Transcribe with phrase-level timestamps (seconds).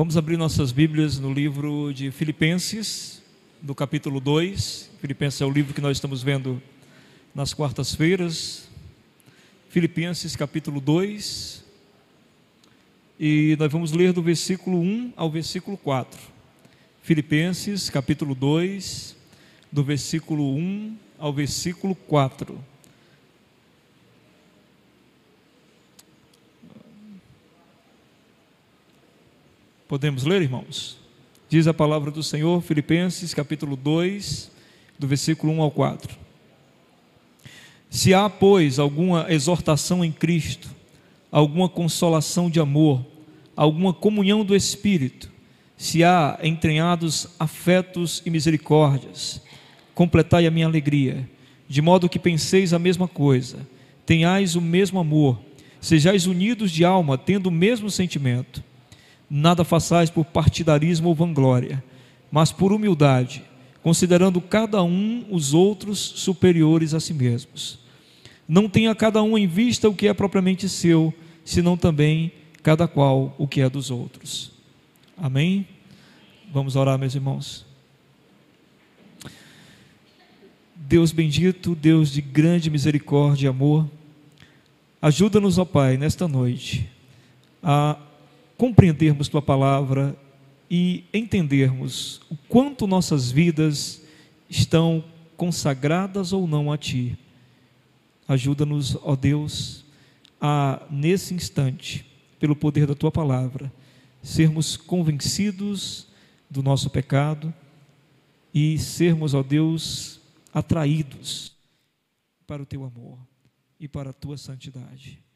[0.00, 3.22] Vamos abrir nossas Bíblias no livro de Filipenses,
[3.62, 4.92] no capítulo 2.
[4.98, 6.58] Filipenses é o livro que nós estamos vendo
[7.34, 8.66] nas quartas-feiras.
[9.68, 11.62] Filipenses, capítulo 2.
[13.20, 16.18] E nós vamos ler do versículo 1 ao versículo 4.
[17.02, 19.14] Filipenses, capítulo 2,
[19.70, 22.58] do versículo 1 ao versículo 4.
[29.90, 30.96] Podemos ler, irmãos?
[31.48, 34.48] Diz a palavra do Senhor, Filipenses, capítulo 2,
[34.96, 36.16] do versículo 1 ao 4.
[37.90, 40.68] Se há, pois, alguma exortação em Cristo,
[41.28, 43.04] alguma consolação de amor,
[43.56, 45.28] alguma comunhão do Espírito,
[45.76, 49.42] se há entranhados afetos e misericórdias,
[49.92, 51.28] completai a minha alegria,
[51.68, 53.66] de modo que penseis a mesma coisa,
[54.06, 55.36] tenhais o mesmo amor,
[55.80, 58.69] sejais unidos de alma, tendo o mesmo sentimento
[59.30, 61.82] Nada façais por partidarismo ou vanglória,
[62.32, 63.44] mas por humildade,
[63.80, 67.78] considerando cada um os outros superiores a si mesmos.
[68.48, 71.14] Não tenha cada um em vista o que é propriamente seu,
[71.44, 72.32] senão também
[72.64, 74.50] cada qual o que é dos outros.
[75.16, 75.66] Amém?
[76.52, 77.64] Vamos orar, meus irmãos.
[80.74, 83.88] Deus bendito, Deus de grande misericórdia e amor,
[85.00, 86.88] ajuda-nos, ó Pai, nesta noite,
[87.62, 87.96] a
[88.60, 90.14] compreendermos tua palavra
[90.70, 94.02] e entendermos o quanto nossas vidas
[94.50, 95.02] estão
[95.34, 97.16] consagradas ou não a ti.
[98.28, 99.82] Ajuda-nos, ó Deus,
[100.38, 102.04] a nesse instante,
[102.38, 103.72] pelo poder da tua palavra,
[104.22, 106.08] sermos convencidos
[106.50, 107.54] do nosso pecado
[108.52, 110.20] e sermos, ó Deus,
[110.52, 111.56] atraídos
[112.46, 113.18] para o teu amor
[113.80, 115.29] e para a tua santidade.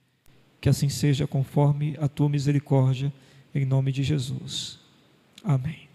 [0.65, 3.13] Que assim seja conforme a tua misericórdia,
[3.55, 4.79] em nome de Jesus.
[5.45, 5.91] Amém.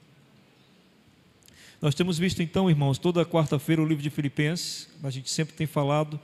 [1.81, 5.65] Nós temos visto então, irmãos, toda quarta-feira o livro de Filipenses, a gente sempre tem
[5.65, 6.19] falado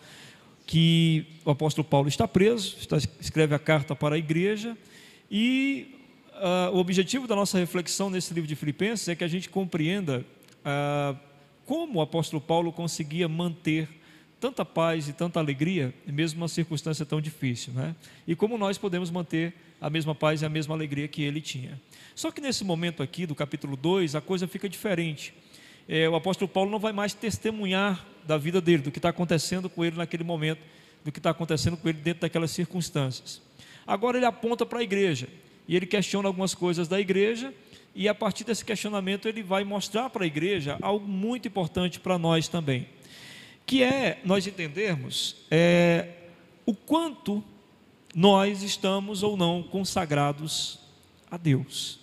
[0.63, 4.77] que o apóstolo Paulo está preso, está, escreve a carta para a igreja,
[5.31, 5.95] e
[6.35, 10.23] uh, o objetivo da nossa reflexão nesse livro de Filipenses é que a gente compreenda
[10.59, 11.17] uh,
[11.65, 13.89] como o apóstolo Paulo conseguia manter
[14.39, 17.95] tanta paz e tanta alegria, mesmo numa circunstância tão difícil, né?
[18.27, 21.79] E como nós podemos manter a mesma paz e a mesma alegria que ele tinha.
[22.15, 25.33] Só que nesse momento aqui do capítulo 2, a coisa fica diferente.
[25.87, 29.69] É, o apóstolo Paulo não vai mais testemunhar da vida dele, do que está acontecendo
[29.69, 30.61] com ele naquele momento,
[31.03, 33.41] do que está acontecendo com ele dentro daquelas circunstâncias.
[33.85, 35.27] Agora ele aponta para a igreja
[35.67, 37.53] e ele questiona algumas coisas da igreja
[37.93, 42.17] e a partir desse questionamento ele vai mostrar para a igreja algo muito importante para
[42.17, 42.87] nós também
[43.65, 46.09] que é nós entendermos é,
[46.65, 47.43] o quanto
[48.13, 50.79] nós estamos ou não consagrados
[51.29, 51.99] a Deus.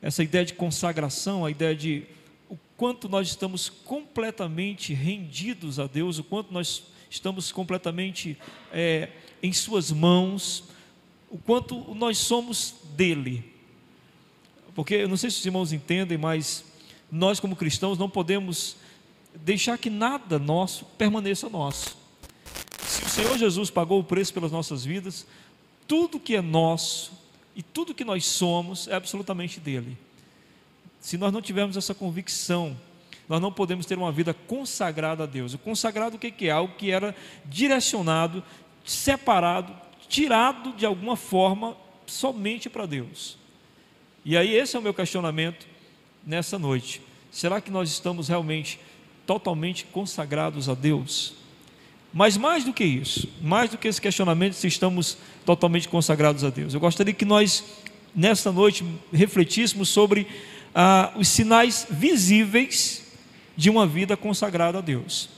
[0.00, 2.04] Essa ideia de consagração, a ideia de
[2.48, 8.38] o quanto nós estamos completamente rendidos a Deus, o quanto nós estamos completamente
[8.72, 9.08] é,
[9.42, 10.64] em Suas mãos,
[11.30, 13.52] o quanto nós somos dele.
[14.74, 16.64] Porque eu não sei se os irmãos entendem, mas
[17.10, 18.76] nós, como cristãos, não podemos
[19.34, 21.96] deixar que nada nosso permaneça nosso.
[22.82, 25.26] Se o Senhor Jesus pagou o preço pelas nossas vidas,
[25.86, 27.12] tudo que é nosso
[27.54, 29.96] e tudo que nós somos é absolutamente dele.
[31.00, 32.76] Se nós não tivermos essa convicção,
[33.28, 35.54] nós não podemos ter uma vida consagrada a Deus.
[35.54, 36.50] O consagrado o que é?
[36.50, 38.42] Algo que era direcionado,
[38.84, 39.76] separado,
[40.08, 43.36] tirado de alguma forma somente para Deus.
[44.24, 45.66] E aí esse é o meu questionamento
[46.26, 47.02] nessa noite.
[47.30, 48.80] Será que nós estamos realmente
[49.28, 51.34] totalmente consagrados a Deus.
[52.14, 56.48] Mas mais do que isso, mais do que esse questionamento se estamos totalmente consagrados a
[56.48, 57.62] Deus, eu gostaria que nós,
[58.14, 60.26] nesta noite, refletíssemos sobre
[60.74, 63.06] ah, os sinais visíveis
[63.54, 65.28] de uma vida consagrada a Deus.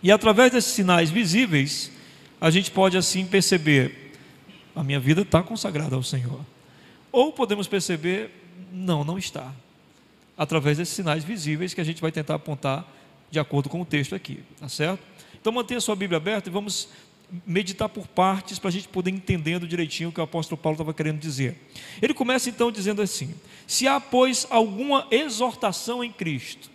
[0.00, 1.90] E através desses sinais visíveis,
[2.40, 4.14] a gente pode assim perceber:
[4.76, 6.40] a minha vida está consagrada ao Senhor.
[7.10, 8.30] Ou podemos perceber:
[8.72, 9.52] não, não está
[10.36, 12.84] através desses sinais visíveis que a gente vai tentar apontar
[13.32, 15.02] de acordo com o texto aqui, tá certo?
[15.40, 16.90] Então mantenha sua Bíblia aberta e vamos
[17.46, 20.92] meditar por partes para a gente poder entendendo direitinho o que o apóstolo Paulo estava
[20.92, 21.58] querendo dizer.
[22.02, 23.34] Ele começa então dizendo assim:
[23.66, 26.70] se há, pois, alguma exortação em Cristo,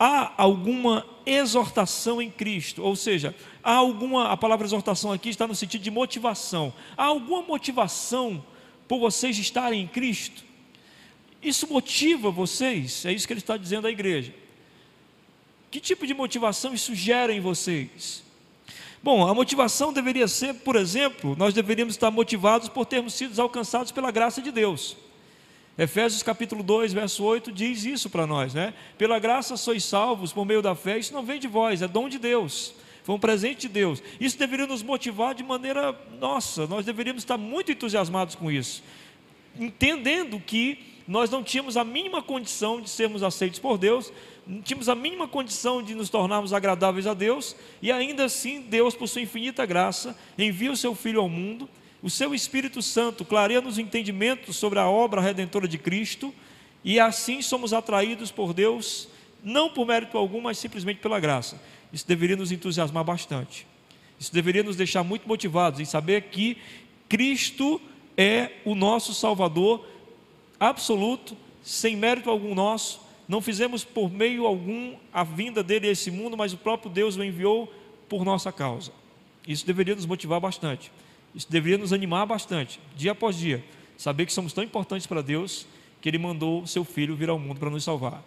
[0.00, 5.54] há alguma exortação em Cristo, ou seja, há alguma, a palavra exortação aqui está no
[5.54, 8.44] sentido de motivação, há alguma motivação
[8.88, 10.44] por vocês estarem em Cristo?
[11.40, 13.06] Isso motiva vocês?
[13.06, 14.34] É isso que ele está dizendo à igreja.
[15.70, 18.24] Que tipo de motivação isso gera em vocês?
[19.02, 23.92] Bom, a motivação deveria ser, por exemplo, nós deveríamos estar motivados por termos sido alcançados
[23.92, 24.96] pela graça de Deus.
[25.78, 28.72] Efésios capítulo 2, verso 8 diz isso para nós, né?
[28.96, 32.08] Pela graça sois salvos por meio da fé, isso não vem de vós, é dom
[32.08, 32.74] de Deus.
[33.04, 34.02] Foi um presente de Deus.
[34.18, 38.82] Isso deveria nos motivar de maneira nossa, nós deveríamos estar muito entusiasmados com isso.
[39.56, 44.12] Entendendo que nós não tínhamos a mínima condição de sermos aceitos por Deus,
[44.46, 48.94] não tínhamos a mínima condição de nos tornarmos agradáveis a Deus, e ainda assim Deus,
[48.94, 51.68] por sua infinita graça, envia o seu Filho ao mundo
[52.06, 56.32] o seu Espírito Santo clareia-nos o entendimento sobre a obra redentora de Cristo,
[56.84, 59.08] e assim somos atraídos por Deus,
[59.42, 61.60] não por mérito algum, mas simplesmente pela graça.
[61.92, 63.66] Isso deveria nos entusiasmar bastante.
[64.20, 66.58] Isso deveria nos deixar muito motivados em saber que
[67.08, 67.80] Cristo
[68.16, 69.84] é o nosso Salvador
[70.58, 73.00] absoluto, sem mérito algum nosso.
[73.28, 77.16] Não fizemos por meio algum a vinda dele a esse mundo, mas o próprio Deus
[77.16, 77.72] o enviou
[78.08, 78.92] por nossa causa.
[79.46, 80.92] Isso deveria nos motivar bastante.
[81.34, 83.62] Isso deveria nos animar bastante, dia após dia,
[83.96, 85.66] saber que somos tão importantes para Deus
[86.00, 88.24] que Ele mandou seu Filho vir ao mundo para nos salvar.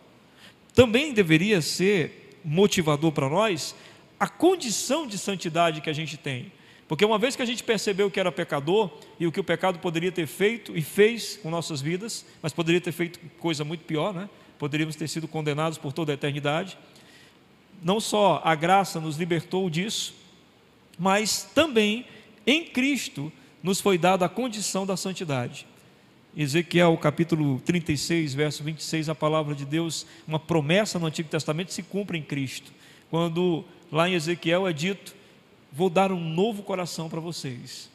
[0.75, 3.75] Também deveria ser motivador para nós
[4.19, 6.51] a condição de santidade que a gente tem.
[6.89, 8.89] Porque uma vez que a gente percebeu que era pecador
[9.19, 12.81] e o que o pecado poderia ter feito e fez com nossas vidas, mas poderia
[12.81, 14.27] ter feito coisa muito pior, né?
[14.57, 16.75] Poderíamos ter sido condenados por toda a eternidade.
[17.83, 20.15] Não só a graça nos libertou disso,
[20.97, 22.07] mas também
[22.45, 23.31] em Cristo
[23.61, 25.67] nos foi dada a condição da santidade.
[26.35, 31.83] Ezequiel capítulo 36, verso 26, a palavra de Deus, uma promessa no Antigo Testamento se
[31.83, 32.71] cumpre em Cristo.
[33.11, 35.18] Quando lá em Ezequiel é dito:
[35.71, 37.89] Vou dar um novo coração para vocês.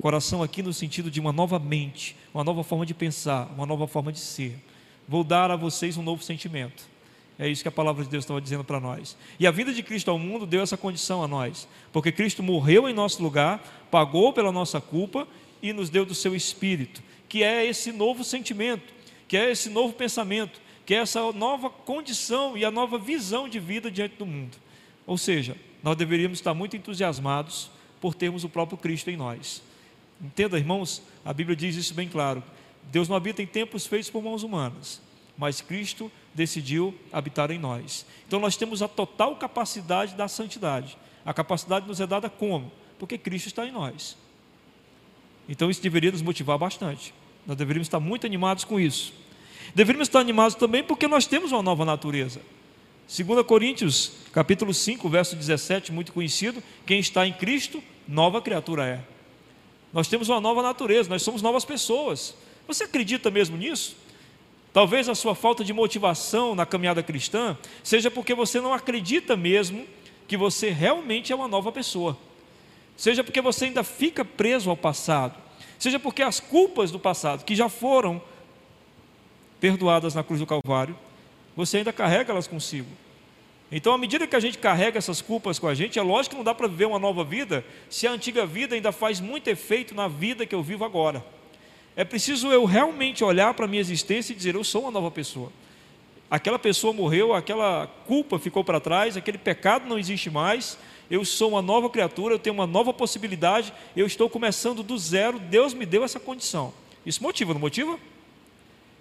[0.00, 3.86] Coração aqui no sentido de uma nova mente, uma nova forma de pensar, uma nova
[3.86, 4.58] forma de ser.
[5.06, 6.88] Vou dar a vocês um novo sentimento.
[7.38, 9.16] É isso que a palavra de Deus estava dizendo para nós.
[9.38, 12.88] E a vida de Cristo ao mundo deu essa condição a nós, porque Cristo morreu
[12.88, 15.26] em nosso lugar, pagou pela nossa culpa
[15.62, 18.92] e nos deu do seu espírito, que é esse novo sentimento,
[19.26, 23.58] que é esse novo pensamento, que é essa nova condição e a nova visão de
[23.58, 24.58] vida diante do mundo.
[25.06, 29.62] Ou seja, nós deveríamos estar muito entusiasmados por termos o próprio Cristo em nós.
[30.20, 32.42] Entenda, irmãos, a Bíblia diz isso bem claro.
[32.90, 35.00] Deus não habita em templos feitos por mãos humanas,
[35.36, 38.04] mas Cristo decidiu habitar em nós.
[38.26, 40.96] Então nós temos a total capacidade da santidade.
[41.24, 42.70] A capacidade nos é dada como?
[42.98, 44.16] Porque Cristo está em nós.
[45.48, 47.14] Então isso deveria nos motivar bastante.
[47.46, 49.12] Nós deveríamos estar muito animados com isso.
[49.74, 52.40] Deveríamos estar animados também porque nós temos uma nova natureza.
[53.10, 59.00] 2 Coríntios, capítulo 5, verso 17, muito conhecido, quem está em Cristo, nova criatura é.
[59.92, 62.36] Nós temos uma nova natureza, nós somos novas pessoas.
[62.68, 63.96] Você acredita mesmo nisso?
[64.72, 69.84] Talvez a sua falta de motivação na caminhada cristã seja porque você não acredita mesmo
[70.28, 72.16] que você realmente é uma nova pessoa.
[72.96, 75.36] Seja porque você ainda fica preso ao passado.
[75.80, 78.22] Seja porque as culpas do passado, que já foram
[79.58, 80.96] perdoadas na cruz do Calvário,
[81.60, 82.88] você ainda carrega elas consigo.
[83.70, 86.36] Então, à medida que a gente carrega essas culpas com a gente, é lógico que
[86.38, 89.94] não dá para viver uma nova vida se a antiga vida ainda faz muito efeito
[89.94, 91.24] na vida que eu vivo agora.
[91.94, 95.10] É preciso eu realmente olhar para a minha existência e dizer: eu sou uma nova
[95.10, 95.52] pessoa.
[96.30, 100.78] Aquela pessoa morreu, aquela culpa ficou para trás, aquele pecado não existe mais.
[101.10, 105.38] Eu sou uma nova criatura, eu tenho uma nova possibilidade, eu estou começando do zero.
[105.38, 106.72] Deus me deu essa condição.
[107.04, 107.98] Isso motiva, não motiva?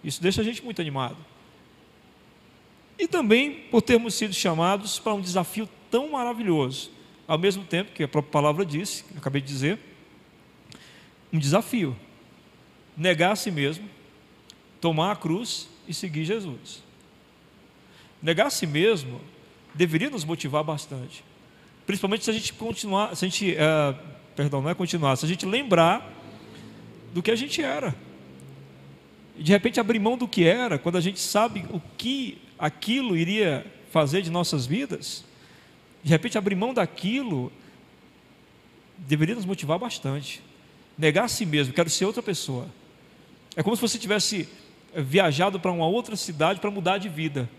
[0.04, 1.18] Isso deixa a gente muito animado.
[3.00, 6.92] E também por termos sido chamados para um desafio tão maravilhoso,
[7.26, 9.80] ao mesmo tempo que a própria palavra disse, que eu acabei de dizer,
[11.32, 11.96] um desafio
[12.98, 13.88] negar a si mesmo,
[14.82, 16.84] tomar a cruz e seguir Jesus.
[18.22, 19.22] Negar a si mesmo
[19.74, 21.24] deveria nos motivar bastante,
[21.88, 23.96] principalmente se a gente continuar, se a gente, é,
[24.36, 26.12] perdão, não é continuar, se a gente lembrar
[27.14, 27.96] do que a gente era.
[29.38, 33.66] De repente abrir mão do que era, quando a gente sabe o que aquilo iria
[33.92, 35.24] fazer de nossas vidas,
[36.04, 37.52] de repente abrir mão daquilo
[38.98, 40.42] deveria nos motivar bastante.
[40.98, 42.68] Negar a si mesmo, quero ser outra pessoa.
[43.56, 44.48] É como se você tivesse
[44.94, 47.50] viajado para uma outra cidade para mudar de vida,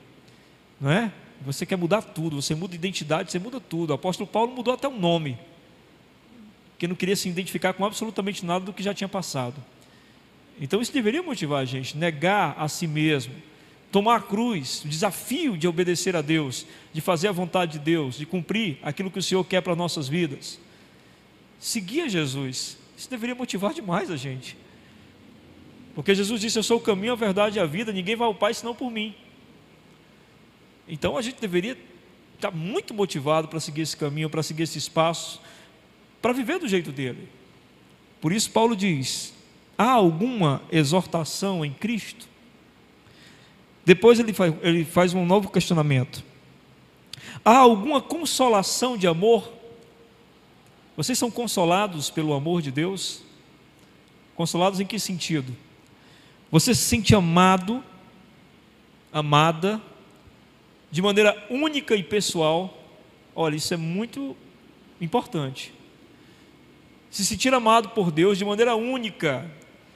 [0.81, 1.13] não é?
[1.43, 3.91] Você quer mudar tudo, você muda identidade, você muda tudo.
[3.91, 5.39] O apóstolo Paulo mudou até o nome,
[6.79, 9.57] que não queria se identificar com absolutamente nada do que já tinha passado.
[10.61, 13.33] Então isso deveria motivar a gente, negar a si mesmo,
[13.91, 18.17] tomar a cruz, o desafio de obedecer a Deus, de fazer a vontade de Deus,
[18.17, 20.61] de cumprir aquilo que o Senhor quer para nossas vidas.
[21.59, 24.57] Seguir a Jesus, isso deveria motivar demais a gente.
[25.95, 28.35] Porque Jesus disse: Eu sou o caminho, a verdade e a vida, ninguém vai ao
[28.35, 29.15] Pai senão por mim.
[30.89, 31.77] Então a gente deveria
[32.41, 35.43] está muito motivado para seguir esse caminho, para seguir esse espaço,
[36.23, 37.29] para viver do jeito dele.
[38.21, 39.35] Por isso, Paulo diz:
[39.77, 42.30] há alguma exortação em Cristo?
[43.85, 46.23] Depois ele faz, ele faz um novo questionamento:
[47.45, 49.53] há alguma consolação de amor?
[50.97, 53.23] Vocês são consolados pelo amor de Deus?
[54.37, 55.57] Consolados em que sentido?
[56.51, 57.83] Você se sente amado,
[59.13, 59.81] amada,
[60.91, 62.77] de maneira única e pessoal.
[63.35, 64.37] Olha, isso é muito
[65.01, 65.73] importante.
[67.11, 69.51] Se sentir amado por Deus de maneira única,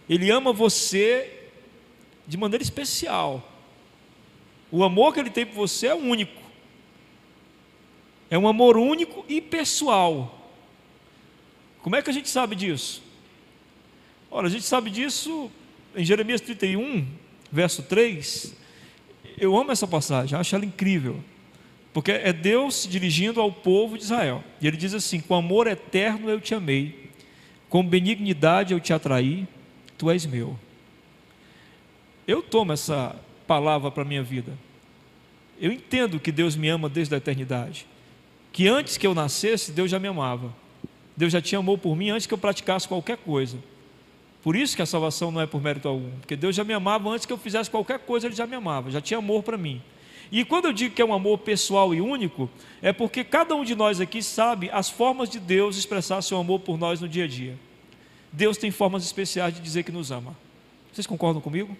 [0.08, 1.50] Ele ama você
[2.26, 3.53] de maneira especial.
[4.76, 6.42] O amor que Ele tem por você é único,
[8.28, 10.50] é um amor único e pessoal.
[11.80, 13.00] Como é que a gente sabe disso?
[14.28, 15.48] Olha, a gente sabe disso
[15.94, 17.06] em Jeremias 31,
[17.52, 18.52] verso 3,
[19.38, 21.22] eu amo essa passagem, acho ela incrível.
[21.92, 24.42] Porque é Deus se dirigindo ao povo de Israel.
[24.60, 27.12] E ele diz assim: Com amor eterno eu te amei,
[27.68, 29.46] com benignidade eu te atraí,
[29.96, 30.58] tu és meu.
[32.26, 33.14] Eu tomo essa
[33.46, 34.63] palavra para a minha vida.
[35.60, 37.86] Eu entendo que Deus me ama desde a eternidade.
[38.52, 40.54] Que antes que eu nascesse, Deus já me amava.
[41.16, 43.58] Deus já tinha amor por mim antes que eu praticasse qualquer coisa.
[44.42, 47.08] Por isso que a salvação não é por mérito algum, porque Deus já me amava
[47.08, 49.80] antes que eu fizesse qualquer coisa, Ele já me amava, já tinha amor para mim.
[50.30, 52.50] E quando eu digo que é um amor pessoal e único,
[52.82, 56.60] é porque cada um de nós aqui sabe as formas de Deus expressar seu amor
[56.60, 57.58] por nós no dia a dia.
[58.30, 60.36] Deus tem formas especiais de dizer que nos ama.
[60.92, 61.76] Vocês concordam comigo?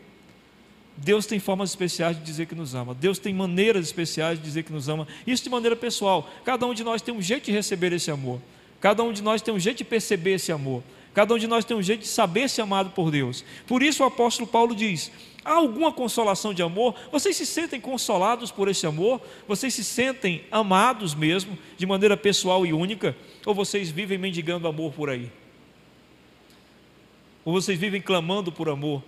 [0.96, 2.94] Deus tem formas especiais de dizer que nos ama.
[2.94, 5.06] Deus tem maneiras especiais de dizer que nos ama.
[5.26, 6.30] Isso de maneira pessoal.
[6.44, 8.40] Cada um de nós tem um jeito de receber esse amor.
[8.80, 10.82] Cada um de nós tem um jeito de perceber esse amor.
[11.12, 13.44] Cada um de nós tem um jeito de saber ser amado por Deus.
[13.66, 15.10] Por isso o apóstolo Paulo diz:
[15.44, 16.94] há alguma consolação de amor?
[17.10, 19.20] Vocês se sentem consolados por esse amor?
[19.46, 23.16] Vocês se sentem amados mesmo, de maneira pessoal e única?
[23.46, 25.30] Ou vocês vivem mendigando amor por aí?
[27.44, 29.02] Ou vocês vivem clamando por amor?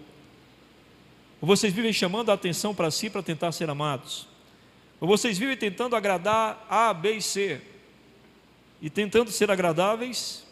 [1.40, 4.26] Ou vocês vivem chamando a atenção para si para tentar ser amados?
[5.00, 7.60] Ou vocês vivem tentando agradar A, B e C?
[8.80, 10.44] E tentando ser agradáveis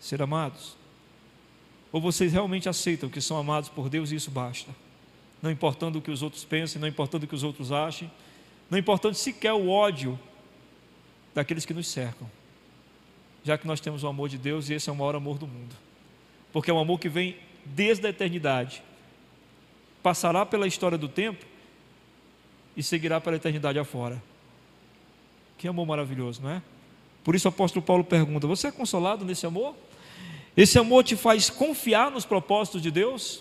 [0.00, 0.76] ser amados?
[1.92, 4.74] Ou vocês realmente aceitam que são amados por Deus e isso basta?
[5.40, 8.10] Não importando o que os outros pensem, não importando o que os outros achem,
[8.70, 10.18] não importando sequer o ódio
[11.34, 12.30] daqueles que nos cercam,
[13.42, 15.46] já que nós temos o amor de Deus e esse é o maior amor do
[15.46, 15.74] mundo,
[16.52, 18.82] porque é um amor que vem desde a eternidade,
[20.04, 21.46] passará pela história do tempo
[22.76, 24.22] e seguirá pela eternidade afora.
[25.56, 26.62] Que amor maravilhoso, não é?
[27.24, 29.74] Por isso o apóstolo Paulo pergunta: Você é consolado nesse amor?
[30.54, 33.40] Esse amor te faz confiar nos propósitos de Deus?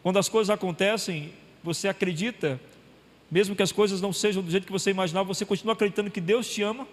[0.00, 2.60] Quando as coisas acontecem, você acredita,
[3.28, 6.20] mesmo que as coisas não sejam do jeito que você imaginava, você continua acreditando que
[6.20, 6.86] Deus te ama?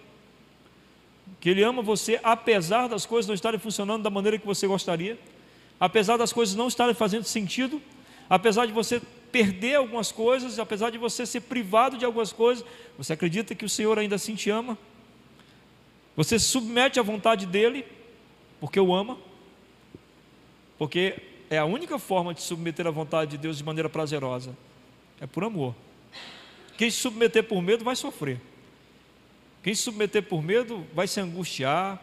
[1.40, 5.16] Que Ele ama você apesar das coisas não estarem funcionando da maneira que você gostaria?
[5.78, 7.80] Apesar das coisas não estarem fazendo sentido?
[8.32, 8.98] Apesar de você
[9.30, 12.64] perder algumas coisas, apesar de você ser privado de algumas coisas,
[12.96, 14.78] você acredita que o Senhor ainda assim te ama?
[16.16, 17.84] Você se submete à vontade dEle?
[18.58, 19.18] Porque o ama.
[20.78, 21.18] Porque
[21.50, 24.56] é a única forma de submeter à vontade de Deus de maneira prazerosa.
[25.20, 25.74] É por amor.
[26.78, 28.40] Quem se submeter por medo vai sofrer.
[29.62, 32.00] Quem se submeter por medo vai se angustiar.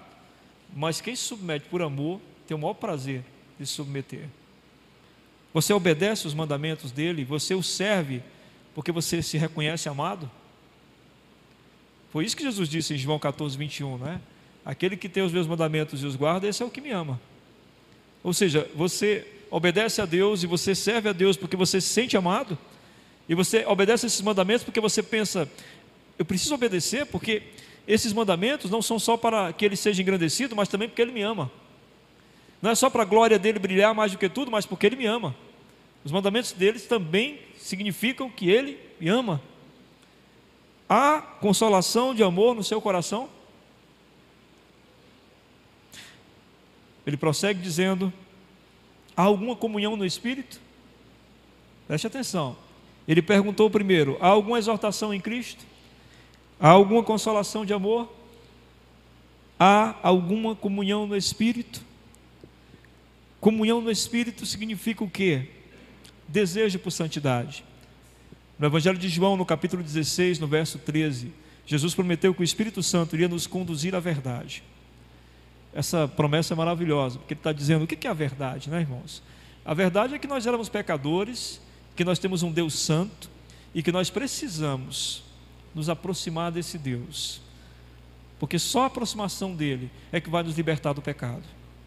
[0.75, 3.23] Mas quem se submete por amor tem o maior prazer
[3.59, 4.29] de se submeter.
[5.53, 8.21] Você obedece os mandamentos dele, você o serve
[8.75, 10.29] porque você se reconhece amado.
[12.11, 14.19] Foi isso que Jesus disse em João 14, 21, não é?
[14.63, 17.19] Aquele que tem os meus mandamentos e os guarda, esse é o que me ama.
[18.23, 22.15] Ou seja, você obedece a Deus e você serve a Deus porque você se sente
[22.15, 22.57] amado,
[23.27, 25.49] e você obedece esses mandamentos porque você pensa,
[26.17, 27.43] eu preciso obedecer porque
[27.87, 31.21] esses mandamentos não são só para que ele seja engrandecido, mas também porque ele me
[31.21, 31.51] ama.
[32.61, 34.95] Não é só para a glória dele brilhar mais do que tudo, mas porque ele
[34.95, 35.35] me ama.
[36.03, 39.41] Os mandamentos deles também significam que ele me ama.
[40.87, 43.29] Há consolação de amor no seu coração?
[47.05, 48.11] Ele prossegue dizendo:
[49.15, 50.59] há alguma comunhão no Espírito?
[51.87, 52.57] Preste atenção.
[53.07, 55.65] Ele perguntou primeiro: há alguma exortação em Cristo?
[56.59, 58.11] Há alguma consolação de amor?
[59.59, 61.88] Há alguma comunhão no Espírito?
[63.39, 65.49] Comunhão no Espírito significa o quê?
[66.27, 67.63] Desejo por santidade.
[68.57, 71.31] No Evangelho de João, no capítulo 16, no verso 13,
[71.65, 74.63] Jesus prometeu que o Espírito Santo iria nos conduzir à verdade
[75.73, 79.21] essa promessa é maravilhosa, porque ele está dizendo o que é a verdade, né, irmãos?
[79.63, 81.61] A verdade é que nós éramos pecadores,
[81.95, 83.29] que nós temos um Deus santo
[83.73, 85.23] e que nós precisamos
[85.75, 87.41] nos aproximar desse Deus.
[88.39, 91.43] Porque só a aproximação dele é que vai nos libertar do pecado.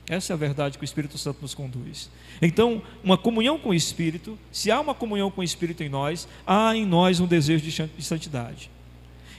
[0.08, 2.10] Essa é a verdade que o Espírito Santo nos conduz.
[2.40, 6.26] Então, uma comunhão com o Espírito, se há uma comunhão com o Espírito em nós,
[6.46, 8.68] há em nós um desejo de santidade.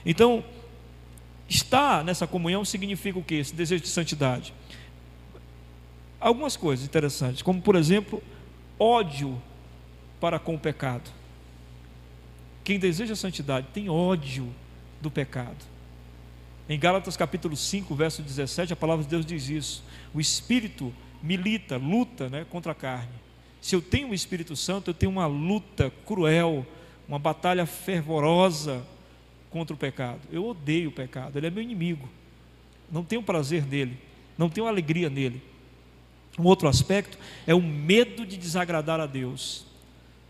[0.06, 0.42] Então,
[1.48, 3.34] estar nessa comunhão significa o que?
[3.34, 4.54] Esse desejo de santidade.
[6.18, 8.22] Algumas coisas interessantes, como por exemplo,
[8.78, 9.40] ódio
[10.18, 11.10] para com o pecado.
[12.64, 14.48] Quem deseja santidade tem ódio
[15.02, 15.73] do pecado.
[16.66, 19.84] Em Gálatas capítulo 5, verso 17, a palavra de Deus diz isso.
[20.14, 23.12] O Espírito milita, luta né, contra a carne.
[23.60, 26.66] Se eu tenho o Espírito Santo, eu tenho uma luta cruel,
[27.06, 28.84] uma batalha fervorosa
[29.50, 30.20] contra o pecado.
[30.32, 32.08] Eu odeio o pecado, ele é meu inimigo.
[32.90, 33.98] Não tenho prazer nele,
[34.38, 35.42] não tenho alegria nele.
[36.38, 39.66] Um outro aspecto é o medo de desagradar a Deus.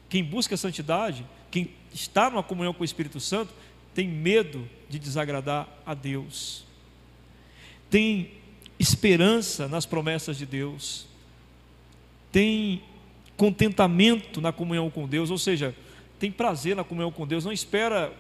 [0.09, 3.55] Quem busca a santidade, quem está numa comunhão com o Espírito Santo,
[3.95, 6.65] tem medo de desagradar a Deus,
[7.89, 8.33] tem
[8.79, 11.07] esperança nas promessas de Deus,
[12.33, 12.83] tem
[13.37, 15.75] contentamento na comunhão com Deus, ou seja,
[16.19, 18.13] tem prazer na comunhão com Deus, não espera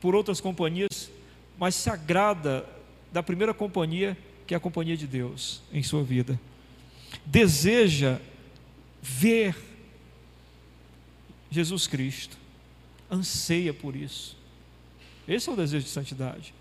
[0.00, 1.10] por outras companhias,
[1.58, 2.66] mas se agrada
[3.12, 6.38] da primeira companhia, que é a companhia de Deus em sua vida.
[7.24, 8.20] Deseja
[9.00, 9.56] ver
[11.50, 12.43] Jesus Cristo
[13.14, 14.36] anseia por isso.
[15.26, 16.54] Esse é o desejo de santidade.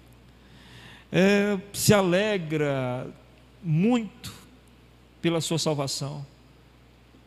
[1.11, 3.07] É, se alegra
[3.61, 4.33] muito
[5.21, 6.25] pela sua salvação.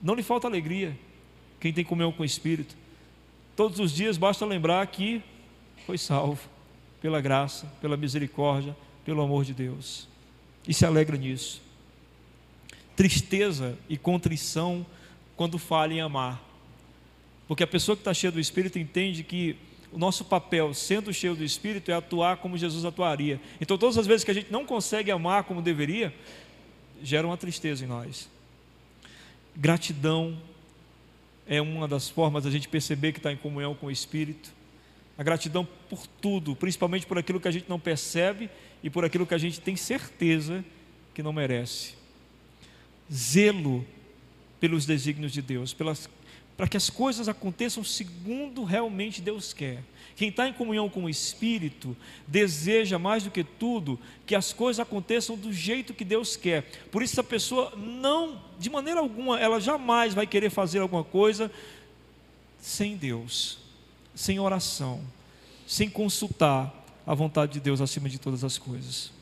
[0.02, 0.96] Não lhe falta alegria
[1.60, 2.76] quem tem comunhão com o Espírito.
[3.54, 5.22] Todos os dias basta lembrar que
[5.86, 6.48] foi salvo
[7.00, 10.08] pela graça, pela misericórdia, pelo amor de Deus.
[10.66, 11.62] E se alegra nisso.
[12.94, 14.84] Tristeza e contrição
[15.36, 16.42] quando falha em amar.
[17.48, 19.56] Porque a pessoa que está cheia do Espírito entende que
[19.92, 23.40] o nosso papel, sendo cheio do Espírito, é atuar como Jesus atuaria.
[23.60, 26.12] Então, todas as vezes que a gente não consegue amar como deveria,
[27.02, 28.28] gera uma tristeza em nós.
[29.54, 30.36] Gratidão
[31.46, 34.52] é uma das formas da gente perceber que está em comunhão com o Espírito.
[35.16, 38.50] A gratidão por tudo, principalmente por aquilo que a gente não percebe
[38.82, 40.64] e por aquilo que a gente tem certeza
[41.14, 41.94] que não merece.
[43.10, 43.86] Zelo
[44.60, 46.08] pelos desígnios de Deus, pelas
[46.56, 49.82] para que as coisas aconteçam segundo realmente Deus quer.
[50.16, 51.94] Quem está em comunhão com o Espírito
[52.26, 56.62] deseja mais do que tudo que as coisas aconteçam do jeito que Deus quer.
[56.90, 61.52] Por isso, a pessoa não, de maneira alguma, ela jamais vai querer fazer alguma coisa
[62.58, 63.58] sem Deus,
[64.14, 65.04] sem oração,
[65.66, 66.72] sem consultar
[67.06, 69.12] a vontade de Deus acima de todas as coisas.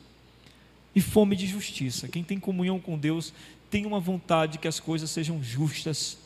[0.94, 2.06] E fome de justiça.
[2.06, 3.34] Quem tem comunhão com Deus
[3.68, 6.16] tem uma vontade que as coisas sejam justas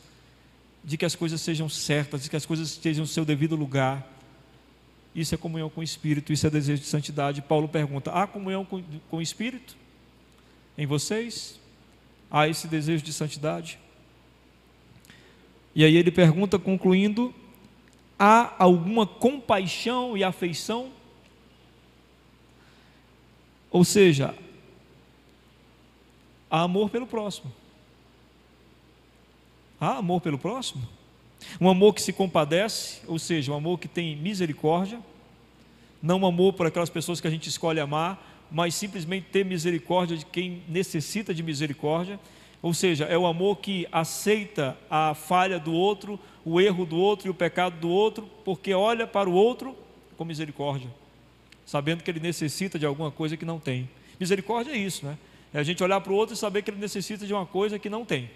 [0.83, 4.07] de que as coisas sejam certas, de que as coisas estejam no seu devido lugar.
[5.13, 7.41] Isso é comunhão com o Espírito, isso é desejo de santidade.
[7.41, 9.75] Paulo pergunta: há comunhão com, com o Espírito
[10.77, 11.59] em vocês?
[12.31, 13.79] Há esse desejo de santidade?
[15.75, 17.33] E aí ele pergunta, concluindo:
[18.17, 20.91] há alguma compaixão e afeição?
[23.71, 24.35] Ou seja,
[26.49, 27.58] há amor pelo próximo.
[29.79, 30.81] Há amor pelo próximo?
[31.59, 34.99] Um amor que se compadece, ou seja, um amor que tem misericórdia,
[36.01, 40.17] não um amor por aquelas pessoas que a gente escolhe amar, mas simplesmente ter misericórdia
[40.17, 42.19] de quem necessita de misericórdia,
[42.61, 47.27] ou seja, é o amor que aceita a falha do outro, o erro do outro
[47.27, 49.73] e o pecado do outro, porque olha para o outro
[50.17, 50.89] com misericórdia,
[51.65, 53.89] sabendo que ele necessita de alguma coisa que não tem.
[54.19, 55.17] Misericórdia é isso, né?
[55.53, 57.79] É a gente olhar para o outro e saber que ele necessita de uma coisa
[57.79, 58.29] que não tem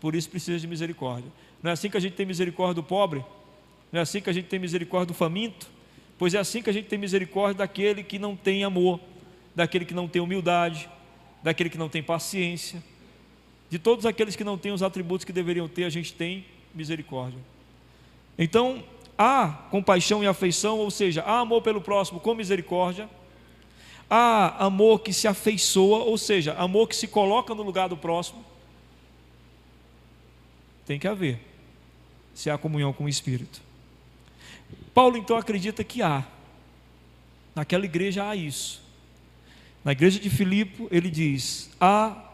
[0.00, 1.30] por isso precisa de misericórdia.
[1.62, 3.24] Não é assim que a gente tem misericórdia do pobre?
[3.90, 5.66] Não é assim que a gente tem misericórdia do faminto?
[6.16, 9.00] Pois é assim que a gente tem misericórdia daquele que não tem amor,
[9.54, 10.88] daquele que não tem humildade,
[11.42, 12.82] daquele que não tem paciência.
[13.70, 17.38] De todos aqueles que não têm os atributos que deveriam ter, a gente tem misericórdia.
[18.38, 18.84] Então,
[19.16, 23.08] há compaixão e afeição, ou seja, há amor pelo próximo com misericórdia,
[24.08, 28.47] há amor que se afeiçoa, ou seja, amor que se coloca no lugar do próximo
[30.88, 31.38] tem que haver,
[32.32, 33.60] se há comunhão com o Espírito.
[34.94, 36.24] Paulo então acredita que há.
[37.54, 38.80] Naquela igreja há isso.
[39.84, 42.30] Na igreja de Filipe, ele diz: há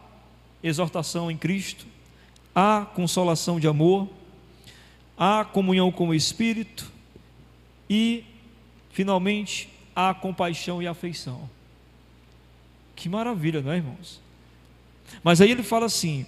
[0.63, 1.85] exortação em Cristo,
[2.55, 4.07] há consolação de amor,
[5.17, 6.89] há comunhão com o Espírito
[7.89, 8.23] e,
[8.89, 11.49] finalmente, há compaixão e afeição.
[12.95, 14.21] Que maravilha, não é, irmãos?
[15.21, 16.25] Mas aí ele fala assim: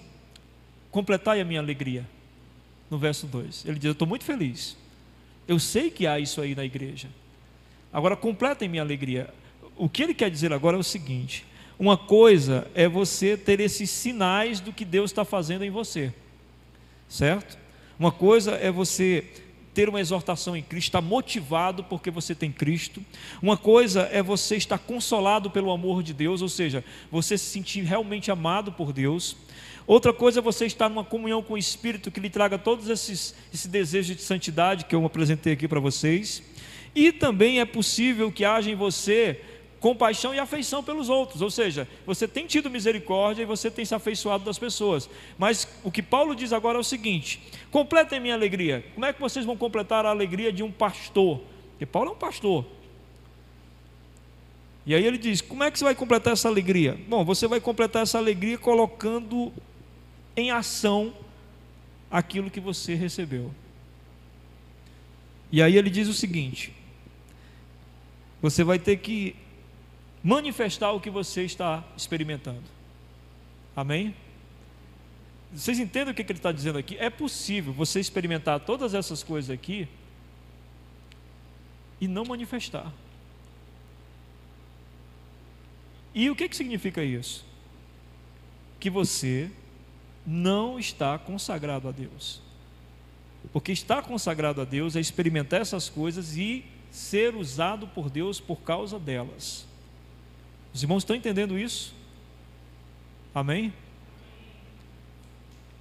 [0.92, 2.06] completai a minha alegria
[2.90, 3.66] no verso 2.
[3.66, 4.78] Ele diz: Eu estou muito feliz,
[5.48, 7.08] Eu sei que há isso aí na igreja.
[7.92, 9.34] Agora, completem minha alegria.
[9.76, 11.46] O que ele quer dizer agora é o seguinte:
[11.80, 16.14] uma coisa é você ter esses sinais do que Deus está fazendo em você,
[17.08, 17.58] certo?
[18.00, 19.26] Uma coisa é você
[19.78, 23.00] ter uma exortação em Cristo, estar motivado porque você tem Cristo.
[23.40, 27.84] Uma coisa é você estar consolado pelo amor de Deus, ou seja, você se sentir
[27.84, 29.38] realmente amado por Deus.
[29.88, 33.34] Outra coisa é você estar numa comunhão com o Espírito que lhe traga todos esses
[33.54, 36.44] esse desejo de santidade que eu apresentei aqui para vocês.
[36.94, 39.40] E também é possível que haja em você
[39.80, 43.94] compaixão e afeição pelos outros, ou seja, você tem tido misericórdia e você tem se
[43.94, 45.10] afeiçoado das pessoas.
[45.38, 48.84] Mas o que Paulo diz agora é o seguinte: completem minha alegria.
[48.94, 51.40] Como é que vocês vão completar a alegria de um pastor?
[51.72, 52.66] Porque Paulo é um pastor.
[54.86, 57.00] E aí ele diz: como é que você vai completar essa alegria?
[57.08, 59.54] Bom, você vai completar essa alegria colocando
[60.38, 61.14] em ação
[62.10, 63.52] aquilo que você recebeu.
[65.52, 66.72] E aí ele diz o seguinte:
[68.42, 69.36] você vai ter que
[70.24, 72.64] manifestar o que você está experimentando.
[73.76, 74.16] Amém?
[75.52, 76.98] Vocês entendem o que ele está dizendo aqui?
[76.98, 79.88] É possível você experimentar todas essas coisas aqui
[82.00, 82.92] e não manifestar.
[86.14, 87.46] E o que, que significa isso?
[88.80, 89.50] Que você
[90.28, 92.42] não está consagrado a Deus.
[93.54, 98.58] Porque estar consagrado a Deus é experimentar essas coisas e ser usado por Deus por
[98.58, 99.66] causa delas.
[100.74, 101.96] Os irmãos estão entendendo isso?
[103.34, 103.74] Amém?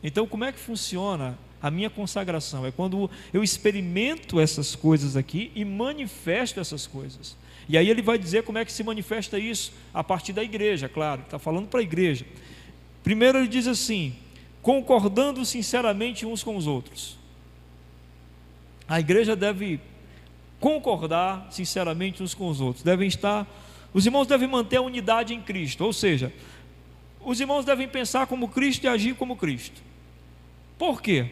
[0.01, 2.65] Então, como é que funciona a minha consagração?
[2.65, 7.37] É quando eu experimento essas coisas aqui e manifesto essas coisas.
[7.69, 10.89] E aí ele vai dizer como é que se manifesta isso a partir da igreja,
[10.89, 12.25] claro, está falando para a igreja.
[13.03, 14.15] Primeiro ele diz assim:
[14.67, 17.17] concordando sinceramente uns com os outros.
[18.89, 19.79] A igreja deve
[20.59, 23.47] concordar sinceramente uns com os outros, devem estar
[23.95, 26.33] os irmãos devem manter a unidade em Cristo, ou seja,
[27.25, 29.81] os irmãos devem pensar como Cristo e agir como Cristo.
[30.77, 31.31] Por quê?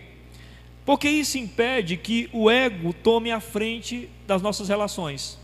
[0.86, 5.40] Porque isso impede que o ego tome a frente das nossas relações.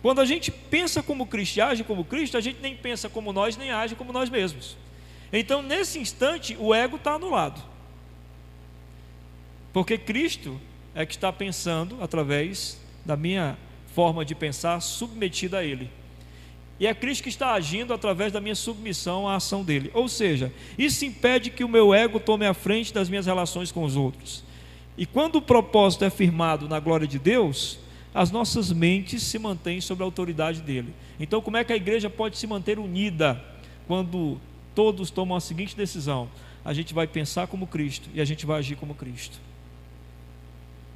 [0.00, 3.30] Quando a gente pensa como Cristo e age como Cristo, a gente nem pensa como
[3.30, 4.74] nós, nem age como nós mesmos.
[5.32, 7.62] Então, nesse instante, o ego está anulado.
[9.72, 10.60] Porque Cristo
[10.94, 13.56] é que está pensando através da minha
[13.94, 15.90] forma de pensar submetida a Ele.
[16.80, 19.90] E é Cristo que está agindo através da minha submissão à ação dele.
[19.92, 23.84] Ou seja, isso impede que o meu ego tome a frente das minhas relações com
[23.84, 24.42] os outros.
[24.96, 27.78] E quando o propósito é firmado na glória de Deus,
[28.14, 30.94] as nossas mentes se mantêm sob a autoridade dele.
[31.18, 33.42] Então, como é que a igreja pode se manter unida
[33.86, 34.40] quando
[34.74, 36.28] todos tomam a seguinte decisão?
[36.64, 39.38] A gente vai pensar como Cristo e a gente vai agir como Cristo.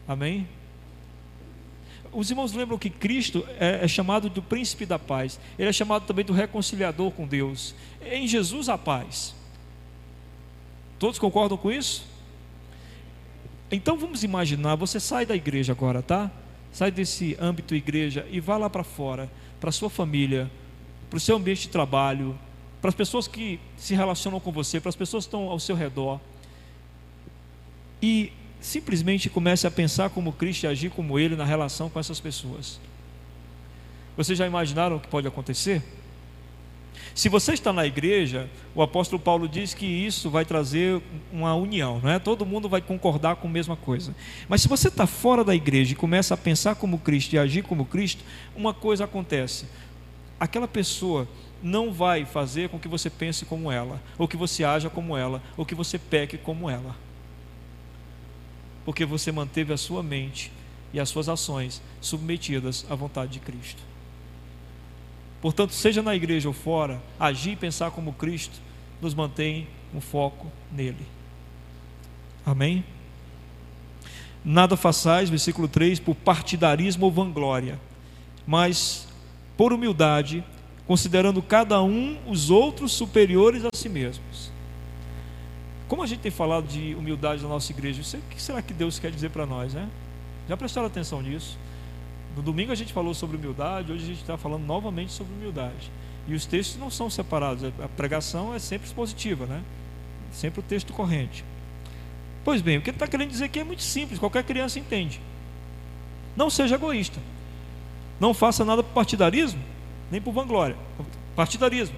[0.07, 0.47] Amém?
[2.15, 6.07] os irmãos lembram que Cristo é, é, chamado do príncipe da paz, ele é chamado
[6.07, 7.75] também do reconciliador com Deus.
[8.01, 9.35] Em Jesus a paz.
[10.99, 12.07] Todos concordam com isso?
[13.71, 16.31] Então vamos imaginar, você sai da igreja agora, tá?
[16.73, 20.51] Sai desse âmbito igreja e vá lá para fora, para sua família,
[21.11, 22.39] para o seu ambiente de trabalho,
[22.85, 25.75] para as pessoas que se relacionam com você, para as pessoas que estão ao seu
[25.75, 26.21] redor.
[28.03, 32.21] E simplesmente comece a pensar como Cristo e agir como Ele na relação com essas
[32.21, 32.79] pessoas.
[34.19, 35.83] Vocês já imaginaram o que pode acontecer?
[37.15, 41.01] Se você está na igreja, o apóstolo Paulo diz que isso vai trazer
[41.33, 42.19] uma união, não é?
[42.19, 44.15] Todo mundo vai concordar com a mesma coisa.
[44.47, 47.63] Mas se você está fora da igreja e começa a pensar como Cristo e agir
[47.63, 48.23] como Cristo,
[48.55, 49.65] uma coisa acontece:
[50.39, 51.27] aquela pessoa
[51.65, 55.43] não vai fazer com que você pense como ela, ou que você haja como ela,
[55.57, 56.95] ou que você peque como ela
[58.85, 60.53] porque você manteve a sua mente
[60.93, 63.83] e as suas ações submetidas à vontade de Cristo.
[65.41, 68.61] Portanto, seja na igreja ou fora, agir e pensar como Cristo
[69.01, 71.07] nos mantém um foco nele.
[72.47, 72.85] Amém?
[74.45, 77.81] Nada façais, versículo 3, por partidarismo ou vanglória,
[78.47, 79.09] mas
[79.57, 80.45] por humildade,
[80.87, 84.53] considerando cada um os outros superiores a si mesmos.
[85.89, 88.99] Como a gente tem falado de humildade na nossa igreja, o que será que Deus
[88.99, 89.89] quer dizer para nós, né?
[90.49, 91.59] Já prestaram atenção nisso?
[92.37, 95.91] No domingo a gente falou sobre humildade, hoje a gente está falando novamente sobre humildade.
[96.27, 99.63] E os textos não são separados, a pregação é sempre expositiva, né?
[100.33, 101.45] Sempre o texto corrente.
[102.45, 105.21] Pois bem, o que ele está querendo dizer aqui é muito simples, qualquer criança entende.
[106.37, 107.21] Não seja egoísta.
[108.19, 109.61] Não faça nada por partidarismo,
[110.11, 110.77] nem por vanglória.
[111.35, 111.97] Partidarismo.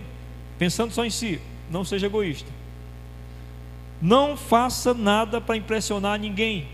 [0.59, 1.41] Pensando só em si.
[1.71, 2.51] Não seja egoísta.
[4.01, 6.69] Não faça nada para impressionar ninguém.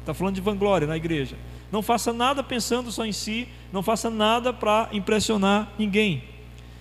[0.00, 1.36] Está falando de vanglória na igreja.
[1.70, 6.24] Não faça nada pensando só em si, não faça nada para impressionar ninguém.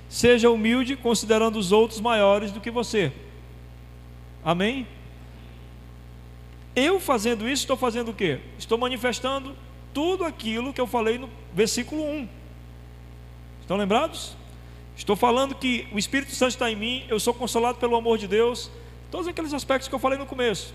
[0.08, 3.12] Seja humilde, considerando os outros maiores do que você.
[4.44, 4.88] Amém?
[6.76, 8.40] Eu fazendo isso, estou fazendo o quê?
[8.58, 9.56] Estou manifestando
[9.94, 12.28] tudo aquilo que eu falei no versículo 1.
[13.70, 14.36] Estão lembrados?
[14.98, 18.28] Estou falando que o Espírito Santo está em mim, eu sou consolado pelo amor de
[18.28, 18.72] Deus,
[19.12, 20.74] todos aqueles aspectos que eu falei no começo.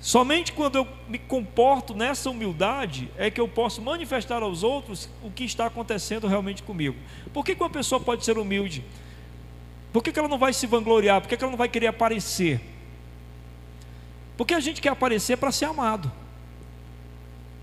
[0.00, 5.30] Somente quando eu me comporto nessa humildade é que eu posso manifestar aos outros o
[5.30, 6.96] que está acontecendo realmente comigo.
[7.32, 8.84] Por que, que uma pessoa pode ser humilde?
[9.92, 11.20] Por que, que ela não vai se vangloriar?
[11.20, 12.60] Por que, que ela não vai querer aparecer?
[14.36, 16.10] Porque a gente quer aparecer para ser amado,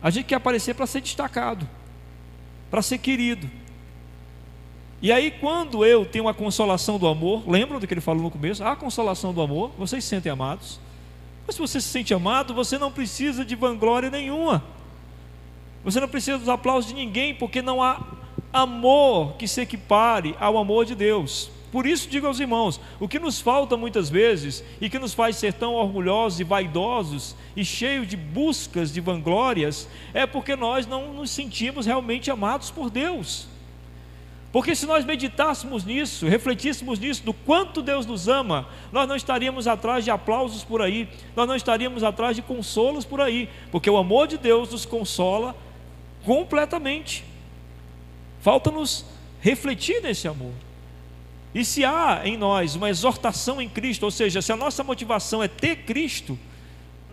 [0.01, 1.67] a gente quer aparecer para ser destacado,
[2.71, 3.64] para ser querido.
[5.05, 8.31] E aí, quando eu tenho a consolação do amor, lembram do que ele falou no
[8.31, 8.63] começo?
[8.63, 10.79] A consolação do amor, vocês se sentem amados.
[11.45, 14.63] Mas se você se sente amado, você não precisa de vanglória nenhuma.
[15.83, 18.01] Você não precisa dos aplausos de ninguém, porque não há
[18.51, 21.51] amor que se equipare ao amor de Deus.
[21.71, 25.35] Por isso digo aos irmãos, o que nos falta muitas vezes e que nos faz
[25.35, 31.13] ser tão orgulhosos e vaidosos e cheios de buscas de vanglórias é porque nós não
[31.13, 33.53] nos sentimos realmente amados por Deus.
[34.55, 39.67] Porque se nós meditássemos nisso, refletíssemos nisso, do quanto Deus nos ama, nós não estaríamos
[39.67, 43.97] atrás de aplausos por aí, nós não estaríamos atrás de consolos por aí, porque o
[43.97, 45.53] amor de Deus nos consola
[46.23, 47.25] completamente.
[48.39, 49.05] Falta-nos
[49.41, 50.53] refletir nesse amor.
[51.53, 55.43] E se há em nós uma exortação em Cristo, ou seja, se a nossa motivação
[55.43, 56.39] é ter Cristo,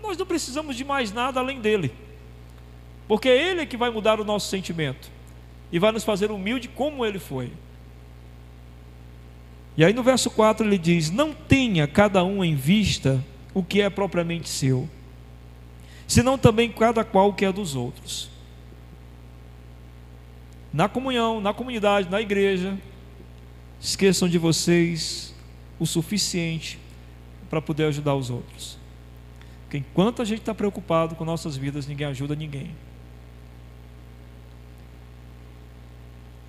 [0.00, 1.92] nós não precisamos de mais nada além dele,
[3.08, 5.10] porque é Ele que vai mudar o nosso sentimento
[5.72, 7.50] e vai nos fazer humilde como ele foi.
[9.76, 13.80] E aí no verso 4 ele diz: Não tenha cada um em vista o que
[13.80, 14.88] é propriamente seu,
[16.06, 18.30] senão também cada qual o que é dos outros.
[20.72, 22.78] Na comunhão, na comunidade, na igreja,
[23.80, 25.34] esqueçam de vocês
[25.78, 26.78] o suficiente
[27.50, 28.78] para poder ajudar os outros.
[29.64, 32.70] Porque enquanto a gente está preocupado com nossas vidas, ninguém ajuda ninguém.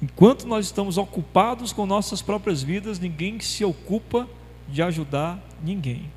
[0.04, 4.28] Enquanto nós estamos ocupados com nossas próprias vidas, ninguém se ocupa
[4.68, 6.12] de ajudar ninguém.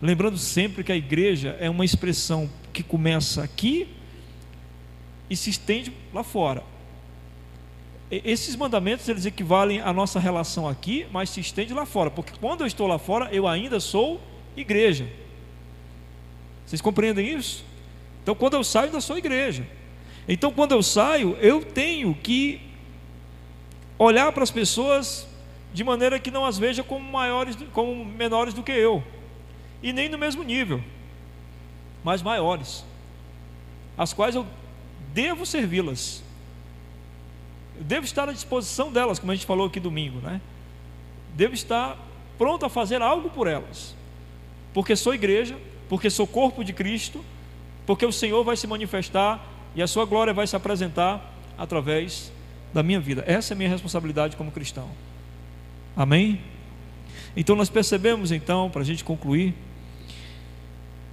[0.00, 3.88] Lembrando sempre que a igreja é uma expressão que começa aqui
[5.28, 6.62] e se estende lá fora.
[8.08, 12.60] Esses mandamentos eles equivalem à nossa relação aqui, mas se estende lá fora, porque quando
[12.60, 14.20] eu estou lá fora, eu ainda sou
[14.56, 15.08] igreja.
[16.64, 17.64] Vocês compreendem isso?
[18.22, 19.66] Então, quando eu saio, ainda sou igreja.
[20.32, 22.60] Então, quando eu saio, eu tenho que
[23.98, 25.26] olhar para as pessoas
[25.74, 29.02] de maneira que não as veja como maiores, como menores do que eu,
[29.82, 30.80] e nem no mesmo nível,
[32.04, 32.84] mas maiores,
[33.98, 34.46] as quais eu
[35.12, 36.22] devo servi-las.
[37.76, 40.40] Eu devo estar à disposição delas, como a gente falou aqui domingo, né?
[41.34, 41.98] Devo estar
[42.38, 43.96] pronto a fazer algo por elas,
[44.72, 47.24] porque sou igreja, porque sou corpo de Cristo,
[47.84, 52.32] porque o Senhor vai se manifestar e a sua glória vai se apresentar através
[52.72, 53.24] da minha vida.
[53.26, 54.88] Essa é a minha responsabilidade como cristão.
[55.96, 56.40] Amém?
[57.36, 59.54] Então nós percebemos então, para a gente concluir,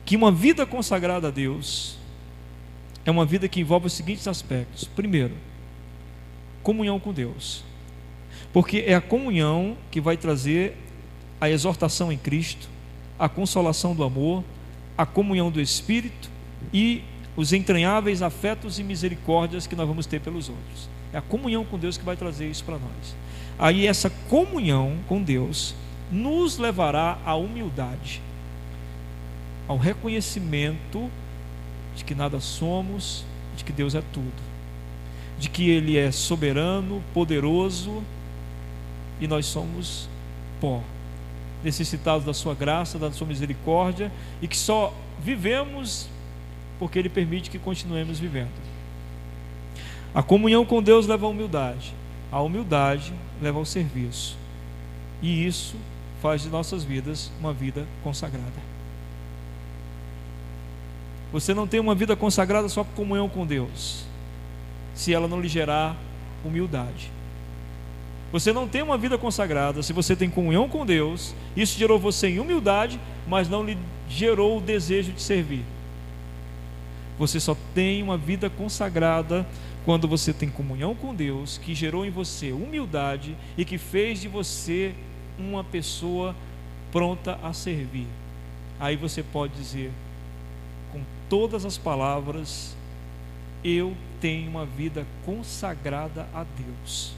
[0.05, 1.97] que uma vida consagrada a Deus
[3.05, 4.85] é uma vida que envolve os seguintes aspectos.
[4.85, 5.33] Primeiro,
[6.63, 7.63] comunhão com Deus.
[8.51, 10.77] Porque é a comunhão que vai trazer
[11.39, 12.69] a exortação em Cristo,
[13.19, 14.43] a consolação do amor,
[14.97, 16.29] a comunhão do Espírito
[16.73, 17.03] e
[17.37, 20.89] os entranháveis afetos e misericórdias que nós vamos ter pelos outros.
[21.13, 23.15] É a comunhão com Deus que vai trazer isso para nós.
[23.59, 25.75] Aí essa comunhão com Deus
[26.11, 28.21] nos levará à humildade,
[29.67, 31.09] ao reconhecimento
[31.95, 33.23] de que nada somos,
[33.55, 34.41] de que Deus é tudo,
[35.37, 38.01] de que Ele é soberano, poderoso
[39.21, 40.09] e nós somos
[40.59, 40.81] pó,
[41.63, 44.91] necessitados da Sua graça, da Sua misericórdia e que só
[45.23, 46.07] vivemos
[46.79, 48.51] porque Ele permite que continuemos vivendo.
[50.13, 51.93] A comunhão com Deus leva à humildade,
[52.31, 54.37] a humildade leva ao serviço,
[55.21, 55.75] e isso
[56.21, 58.67] faz de nossas vidas uma vida consagrada.
[61.31, 64.05] Você não tem uma vida consagrada só por comunhão com Deus,
[64.95, 65.95] se ela não lhe gerar
[66.43, 67.11] humildade.
[68.31, 72.27] Você não tem uma vida consagrada se você tem comunhão com Deus, isso gerou você
[72.27, 73.77] em humildade, mas não lhe
[74.09, 75.63] gerou o desejo de servir.
[77.17, 79.45] Você só tem uma vida consagrada
[79.85, 84.27] quando você tem comunhão com Deus, que gerou em você humildade e que fez de
[84.27, 84.93] você
[85.39, 86.35] uma pessoa
[86.91, 88.07] pronta a servir.
[88.79, 89.91] Aí você pode dizer
[90.91, 92.75] com todas as palavras
[93.63, 97.13] eu tenho uma vida consagrada a Deus.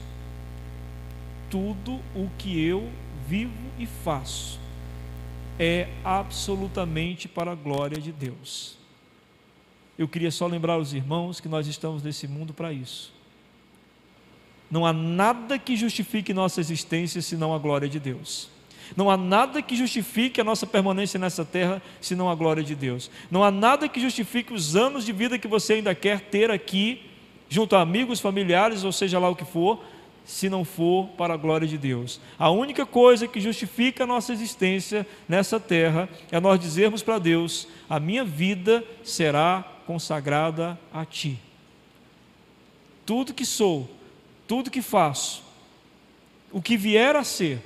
[1.50, 2.88] Tudo o que eu
[3.28, 4.58] vivo e faço
[5.58, 8.79] é absolutamente para a glória de Deus.
[10.00, 13.12] Eu queria só lembrar os irmãos que nós estamos nesse mundo para isso.
[14.70, 18.48] Não há nada que justifique nossa existência senão a glória de Deus.
[18.96, 23.10] Não há nada que justifique a nossa permanência nessa terra senão a glória de Deus.
[23.30, 27.02] Não há nada que justifique os anos de vida que você ainda quer ter aqui,
[27.50, 29.84] junto a amigos, familiares, ou seja lá o que for,
[30.24, 32.22] se não for para a glória de Deus.
[32.38, 37.68] A única coisa que justifica a nossa existência nessa terra é nós dizermos para Deus:
[37.86, 41.36] a minha vida será consagrada a Ti.
[43.04, 43.90] Tudo que sou,
[44.46, 45.42] tudo que faço,
[46.52, 47.60] o que vier a ser,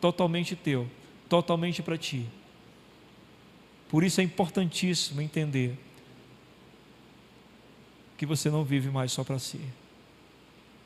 [0.00, 0.88] totalmente teu,
[1.28, 2.26] totalmente para ti.
[3.90, 5.78] Por isso é importantíssimo entender
[8.16, 9.60] que você não vive mais só para si,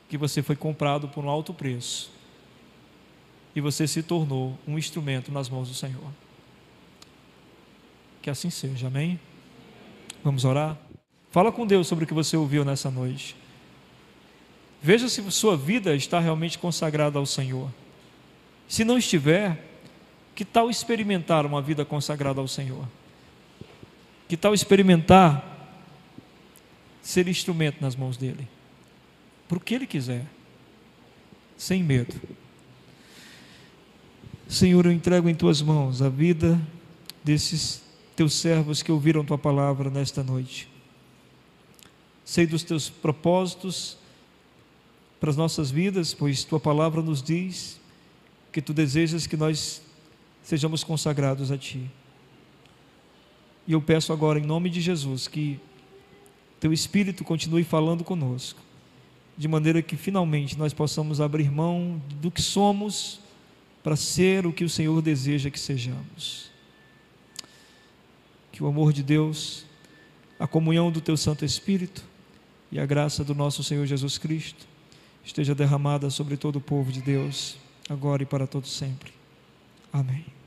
[0.09, 2.11] que você foi comprado por um alto preço
[3.55, 6.11] e você se tornou um instrumento nas mãos do Senhor.
[8.21, 9.17] Que assim seja, amém?
[10.23, 10.77] Vamos orar?
[11.31, 13.35] Fala com Deus sobre o que você ouviu nessa noite.
[14.81, 17.69] Veja se sua vida está realmente consagrada ao Senhor.
[18.67, 19.63] Se não estiver,
[20.35, 22.87] que tal experimentar uma vida consagrada ao Senhor?
[24.27, 25.45] Que tal experimentar
[27.01, 28.47] ser instrumento nas mãos dele?
[29.47, 30.25] Para o que ele quiser,
[31.57, 32.15] sem medo.
[34.47, 36.59] Senhor, eu entrego em tuas mãos a vida
[37.23, 40.67] desses teus servos que ouviram tua palavra nesta noite.
[42.25, 43.97] Sei dos teus propósitos
[45.19, 47.79] para as nossas vidas, pois tua palavra nos diz
[48.51, 49.81] que tu desejas que nós
[50.43, 51.89] sejamos consagrados a ti.
[53.67, 55.59] E eu peço agora, em nome de Jesus, que
[56.59, 58.59] teu Espírito continue falando conosco,
[59.37, 63.19] de maneira que finalmente nós possamos abrir mão do que somos
[63.81, 66.50] para ser o que o Senhor deseja que sejamos.
[68.51, 69.65] Que o amor de Deus,
[70.39, 72.03] a comunhão do teu Santo Espírito
[72.71, 74.67] e a graça do nosso Senhor Jesus Cristo
[75.23, 77.57] esteja derramada sobre todo o povo de Deus
[77.89, 79.11] agora e para todo sempre.
[79.91, 80.40] Amém.